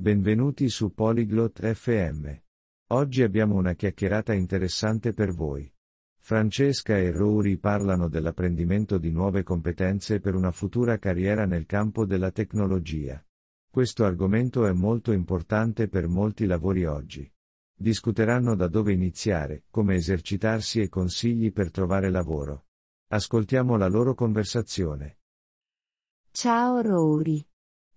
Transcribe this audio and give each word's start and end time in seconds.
Benvenuti 0.00 0.70
su 0.70 0.94
Polyglot 0.94 1.74
FM. 1.74 2.26
Oggi 2.92 3.22
abbiamo 3.22 3.56
una 3.56 3.74
chiacchierata 3.74 4.32
interessante 4.32 5.12
per 5.12 5.34
voi. 5.34 5.70
Francesca 6.18 6.96
e 6.96 7.10
Rory 7.10 7.58
parlano 7.58 8.08
dell'apprendimento 8.08 8.96
di 8.96 9.10
nuove 9.10 9.42
competenze 9.42 10.18
per 10.18 10.34
una 10.34 10.52
futura 10.52 10.96
carriera 10.98 11.44
nel 11.44 11.66
campo 11.66 12.06
della 12.06 12.30
tecnologia. 12.30 13.22
Questo 13.68 14.06
argomento 14.06 14.64
è 14.64 14.72
molto 14.72 15.12
importante 15.12 15.86
per 15.88 16.08
molti 16.08 16.46
lavori 16.46 16.86
oggi. 16.86 17.30
Discuteranno 17.76 18.54
da 18.54 18.68
dove 18.68 18.94
iniziare, 18.94 19.64
come 19.68 19.96
esercitarsi 19.96 20.80
e 20.80 20.88
consigli 20.88 21.52
per 21.52 21.70
trovare 21.70 22.08
lavoro. 22.08 22.68
Ascoltiamo 23.08 23.76
la 23.76 23.88
loro 23.88 24.14
conversazione. 24.14 25.18
Ciao 26.30 26.80
Rory. 26.80 27.49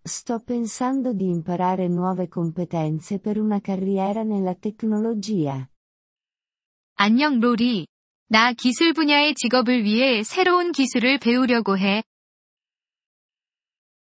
Sto 0.06 0.42
pensando 0.42 1.14
di 1.14 1.30
imparare 1.30 1.88
nuove 1.88 2.28
competenze 2.28 3.20
per 3.20 3.40
una 3.40 3.62
carriera 3.62 4.24
nella 4.24 4.54
tecnologia. 4.54 5.70
안녕 6.96 7.40
로리. 7.40 7.88
나 8.28 8.52
기술 8.52 8.92
분야의 8.92 9.34
직업을 9.34 9.86
위해 9.86 10.24
새로운 10.24 10.74
기술을 10.74 11.20
배우려고 11.20 11.78
해. 11.78 12.04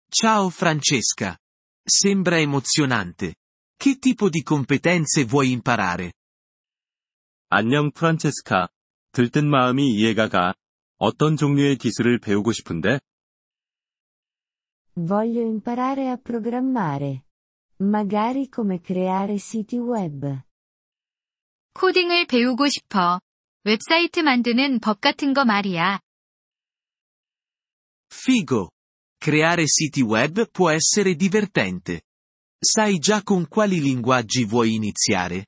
Ciao 0.09 0.47
Francesca. 0.47 1.37
Sembra 1.83 2.39
emozionante. 2.39 3.35
Che 3.75 3.97
tipo 3.97 4.29
di 4.29 4.41
competenze 4.41 5.25
vuoi 5.25 5.51
imparare? 5.51 6.13
안녕 7.49 7.91
프란체스카. 7.91 8.69
들뜬 9.11 9.49
마음이 9.49 9.95
이해가 9.95 10.29
가. 10.29 10.53
어떤 10.97 11.35
종류의 11.35 11.75
기술을 11.75 12.19
배우고 12.19 12.53
싶은데? 12.53 13.01
Voglio 14.98 15.42
imparare 15.42 16.08
a 16.08 16.16
programmare. 16.16 17.24
Magari 17.82 18.48
come 18.48 18.80
creare 18.80 19.38
siti 19.38 19.76
web. 19.76 20.42
코딩을 21.72 22.26
배우고 22.26 22.68
싶어. 22.68 23.20
웹사이트 23.64 24.20
만드는 24.20 24.78
법 24.80 25.00
같은 25.00 25.34
거 25.34 25.44
말이야. 25.44 26.00
Figo. 28.12 28.70
Creare 29.20 29.64
siti 29.66 30.02
web 30.02 30.46
può 30.52 30.70
essere 30.70 31.16
divertente. 31.16 32.02
Sai 32.58 32.98
già 32.98 33.22
con 33.22 33.48
quali 33.48 33.80
linguaggi 33.80 34.44
vuoi 34.44 34.74
iniziare? 34.74 35.44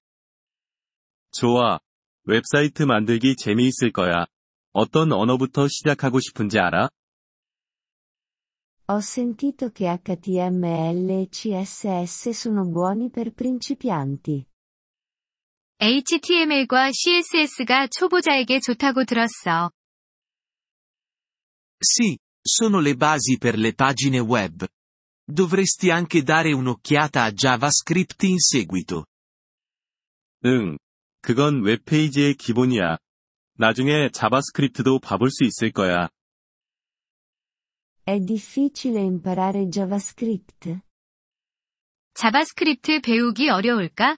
좋아. 1.31 1.78
웹사이트 2.25 2.83
만들기 2.83 3.36
재미있을 3.36 3.92
거야. 3.92 4.27
어떤 4.72 5.12
언어부터 5.12 5.69
시작하고 5.69 6.19
싶은지 6.20 6.59
알아? 6.59 6.89
Ho 8.91 9.00
sentito 9.00 9.70
che 9.70 9.89
HTML 9.89 11.11
e 11.11 11.28
CSS 11.28 12.31
sono 12.31 12.64
buoni 12.64 13.11
per 13.11 13.33
principianti. 13.33 14.47
HTML과 15.78 16.91
CSS가 16.92 17.89
초보자에게 17.89 18.61
좋다고 18.61 19.05
들었어. 19.05 19.70
Sì, 21.78 22.17
sono 22.42 22.81
le 22.81 22.95
basi 22.95 23.39
per 23.39 23.59
le 23.59 23.75
pagine 23.75 24.20
web. 24.20 24.67
Dovresti 25.25 25.91
anche 25.91 26.22
dare 26.22 26.53
un'occhiata 26.53 27.25
a 27.25 27.33
JavaScript 27.33 28.25
in 28.25 28.39
seguito. 28.39 29.05
응. 30.45 30.78
그건 31.20 31.62
웹페이지의 31.64 32.34
기본이야. 32.34 32.98
나중에 33.59 34.11
자바스크립트도 34.11 35.00
봐볼 35.00 35.31
수 35.31 35.42
있을 35.45 35.72
거야. 35.72 36.09
È 38.11 38.19
difficile 38.19 39.00
imparare 39.00 39.67
JavaScript? 39.67 40.81
자바스크립트 42.14 43.00
배우기 43.00 43.48
어려울까? 43.48 44.17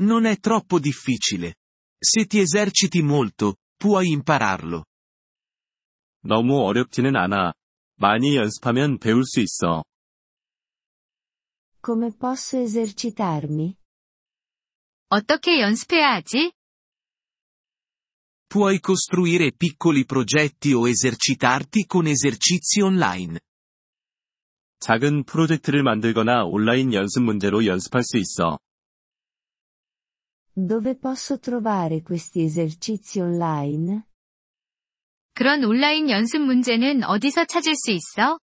Non 0.00 0.24
è 0.24 0.38
troppo 0.38 0.78
difficile. 0.78 1.56
Se 1.98 2.26
ti 2.26 2.38
eserciti 2.38 3.02
molto, 3.02 3.56
puoi 3.76 4.08
impararlo. 4.10 4.84
너무 6.22 6.60
어렵지는 6.62 7.16
않아. 7.16 7.52
많이 7.96 8.36
연습하면 8.36 8.98
배울 8.98 9.24
수 9.24 9.40
있어. 9.40 9.84
Come 11.84 12.10
posso 12.16 12.58
esercitarmi? 12.58 13.76
어떻게 15.08 15.60
연습해야 15.60 16.12
하지? 16.14 16.52
Puoi 18.46 18.80
costruire 18.80 19.52
piccoli 19.52 20.04
progetti 20.04 20.72
o 20.72 20.88
esercitarti 20.88 21.86
con 21.86 22.06
esercizi 22.06 22.80
online. 22.80 23.38
작은 24.80 25.24
프로젝트를 25.24 25.82
만들거나 25.82 26.44
온라인 26.44 26.92
연습 26.92 27.22
문제로 27.22 27.64
연습할 27.64 28.02
수 28.02 28.16
있어. 28.16 28.58
Dove 30.56 30.98
posso 30.98 31.38
trovare 31.38 32.02
questi 32.02 32.42
esercizi 32.42 33.20
online? 33.20 34.02
그런 35.34 35.64
온라인 35.64 36.10
연습 36.10 36.40
문제는 36.40 37.04
어디서 37.04 37.44
찾을 37.46 37.74
수 37.76 37.92
있어? 37.92 38.38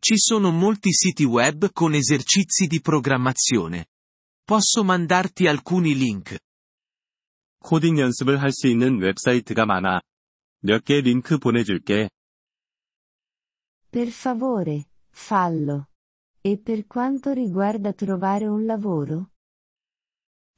Ci 0.00 0.18
sono 0.18 0.50
molti 0.50 0.92
siti 0.92 1.24
web 1.24 1.70
con 1.72 1.94
esercizi 1.94 2.66
di 2.66 2.80
programmazione. 2.80 3.86
Posso 4.44 4.82
mandarti 4.82 5.46
alcuni 5.46 5.94
link. 5.94 6.36
코딩 7.59 7.97
연습을 7.99 8.41
할 8.41 8.51
수 8.51 8.67
있는 8.67 8.99
웹사이트가 9.01 9.65
많아. 9.65 10.01
몇 10.61 10.83
개 10.83 11.01
링크 11.01 11.37
보내줄게. 11.37 12.09
Per 13.91 14.07
favore, 14.09 14.85
fallo. 15.13 15.85
E 16.43 16.61
per 16.61 16.85
quanto 16.87 17.31
riguarda 17.33 17.93
trovare 17.93 18.45
un 18.47 18.65
lavoro? 18.65 19.27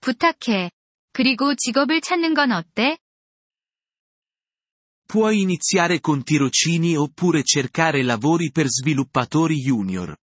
부탁해. 0.02 0.72
그리고 1.14 1.56
직업을 1.56 2.02
찾는 2.02 2.34
건 2.34 2.52
어때? 2.52 2.98
Puoi 5.08 5.42
iniziare 5.42 6.00
con 6.00 6.24
tirocini 6.24 6.96
oppure 6.96 7.42
cercare 7.44 8.04
lavori 8.04 8.52
per 8.52 8.68
sviluppatori 8.70 9.56
junior. 9.56 10.16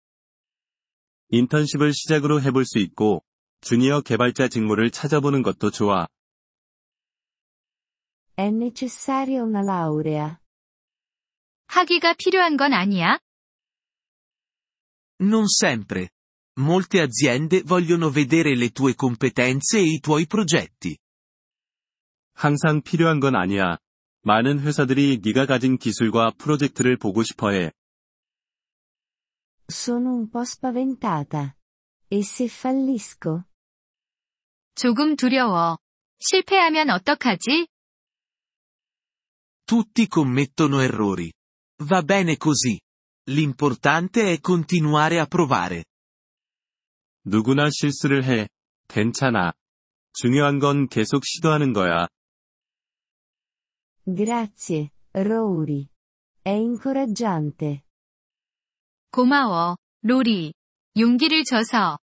인턴십을 1.29 1.91
시작으로 1.93 2.39
해볼 2.41 2.65
수 2.65 2.77
있고, 2.77 3.23
주니어 3.61 4.01
개발자 4.01 4.47
직무를 4.47 4.91
찾아보는 4.91 5.41
것도 5.41 5.71
좋아. 5.71 6.07
È 8.37 8.49
necessaria 8.49 9.41
una 9.43 9.61
laurea. 9.61 10.39
학위가 11.67 12.15
필요한 12.15 12.57
건 12.57 12.73
아니야? 12.73 13.17
Non 15.21 15.45
sempre. 15.47 16.09
Molte 16.59 16.99
aziende 16.99 17.63
vogliono 17.63 18.09
vedere 18.09 18.55
le 18.57 18.71
tue 18.71 18.93
competenze 18.95 19.77
e 19.79 19.83
i 19.83 19.99
tuoi 19.99 20.25
progetti. 20.27 20.97
항상 22.33 22.81
필요한 22.81 23.21
건 23.21 23.35
아니야. 23.35 23.77
많은 24.23 24.59
회사들이 24.59 25.21
네가 25.23 25.45
가진 25.45 25.77
기술과 25.77 26.31
프로젝트를 26.37 26.97
보고 26.97 27.23
싶어 27.23 27.51
해. 27.51 27.71
Sono 29.71 30.13
un 30.13 30.29
po' 30.29 30.43
spaventata. 30.43 31.55
E 32.11 32.19
se 32.19 32.45
fallisco? 32.45 33.45
조금 34.75 35.15
두려워. 35.15 35.77
실패하면 36.19 36.89
어떡하지? 36.89 37.67
Tutti 39.64 40.06
commettono 40.08 40.80
errori. 40.80 41.32
Va 41.84 42.02
bene 42.02 42.36
così. 42.36 42.78
L'importante 43.30 44.32
è 44.32 44.40
continuare 44.40 45.18
a 45.18 45.26
provare. 45.26 45.84
누구나 47.24 47.68
실수를 47.70 48.24
해. 48.24 48.48
괜찮아. 48.88 49.52
중요한 50.12 50.58
건 50.58 50.88
계속 50.88 51.24
시도하는 51.24 51.72
거야. 51.72 52.08
Grazie, 54.04 54.90
Rory. 55.12 55.88
È 56.42 56.50
incoraggiante. 56.50 57.84
고마워, 59.12 59.76
로리. 60.02 60.52
용기를 60.96 61.44
줘서. 61.44 61.98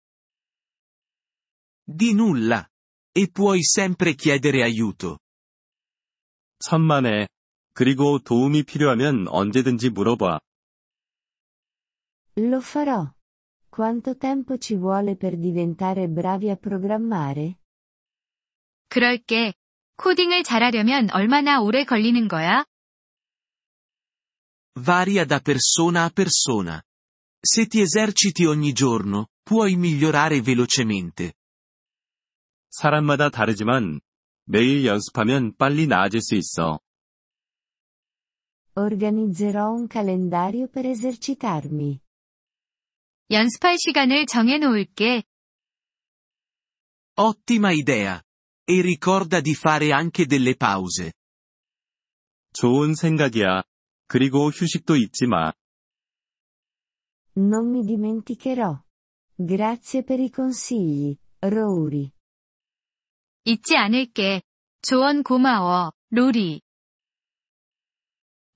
Di 1.86 2.12
nulla. 2.12 2.68
E 3.16 3.30
puoi 3.30 3.62
sempre 3.62 4.14
chiedere 4.14 4.62
aiuto. 4.62 5.18
천만에. 6.58 7.28
그리고 7.79 8.19
도움이 8.19 8.63
필요하면 8.63 9.29
언제든지 9.29 9.91
물어봐. 9.91 10.41
Lo 12.35 12.57
farò. 12.57 13.13
Quanto 13.69 14.17
tempo 14.17 14.57
ci 14.57 14.75
vuole 14.75 15.15
per 15.15 15.37
diventare 15.37 16.09
bravi 16.09 16.49
a 16.49 16.57
programmare? 16.57 17.55
그럴게. 18.89 19.53
코딩을 19.95 20.43
잘하려면 20.43 21.09
얼마나 21.13 21.61
오래 21.61 21.85
걸리는 21.85 22.27
거야? 22.27 22.65
Varia 24.75 25.25
da 25.25 25.39
persona 25.39 26.03
a 26.03 26.09
persona. 26.13 26.81
Se 27.41 27.65
ti 27.67 27.79
eserciti 27.79 28.43
ogni 28.43 28.73
giorno, 28.73 29.27
puoi 29.41 29.75
migliorare 29.75 30.41
velocemente. 30.41 31.31
사람마다 32.71 33.29
다르지만, 33.29 34.01
매일 34.43 34.85
연습하면 34.85 35.55
빨리 35.55 35.87
나아질 35.87 36.19
수 36.21 36.35
있어. 36.35 36.81
Organizzerò 38.74 39.70
un 39.70 39.86
calendario 39.86 40.68
per 40.68 40.86
esercitarmi. 40.86 42.00
연습할 43.30 43.78
시간을 43.78 44.26
정해 44.26 44.58
놓을게. 44.58 45.22
Ottima 47.16 47.72
idea. 47.72 48.20
E 48.66 48.80
ricorda 48.80 49.40
di 49.40 49.54
fare 49.54 49.92
anche 49.92 50.26
delle 50.26 50.54
pause. 50.56 51.12
좋은 52.52 52.94
생각이야. 52.94 53.62
그리고 54.08 54.48
휴식도 54.48 54.96
잊지 54.96 55.26
마. 55.26 55.52
Non 57.36 57.68
mi 57.68 57.84
dimenticherò. 57.84 58.82
Grazie 59.36 60.04
per 60.04 60.20
i 60.20 60.30
consigli, 60.30 61.16
Rory. 61.42 62.12
잊지 63.44 63.76
않을게. 63.76 64.42
조언 64.82 65.22
고마워, 65.22 65.92
로리. 66.10 66.60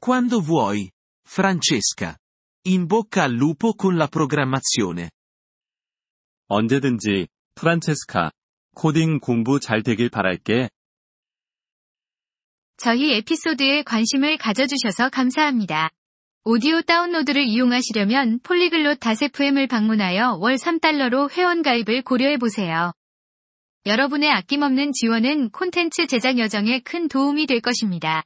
Quando 0.05 0.41
vuoi, 0.41 0.91
Francesca. 1.25 2.17
In 2.67 2.87
bocca 2.87 3.23
al 3.23 3.31
lupo 3.31 3.73
con 3.73 3.95
la 3.95 4.09
programmazione. 4.09 5.11
언제든지, 6.49 7.27
프란체스카. 7.55 8.31
코딩 8.75 9.21
공부 9.21 9.61
잘 9.61 9.81
되길 9.81 10.09
바랄게. 10.09 10.67
저희 12.75 13.13
에피소드에 13.13 13.83
관심을 13.83 14.37
가져주셔서 14.39 15.07
감사합니다. 15.07 15.89
오디오 16.43 16.81
다운로드를 16.81 17.45
이용하시려면 17.45 18.41
폴리글롯 18.43 18.99
다세프엠을 18.99 19.67
방문하여 19.67 20.33
월 20.41 20.55
3달러로 20.55 21.31
회원가입을 21.31 22.01
고려해보세요. 22.01 22.91
여러분의 23.85 24.31
아낌없는 24.31 24.91
지원은 24.91 25.51
콘텐츠 25.51 26.07
제작 26.07 26.39
여정에 26.39 26.81
큰 26.81 27.07
도움이 27.07 27.45
될 27.45 27.61
것입니다. 27.61 28.25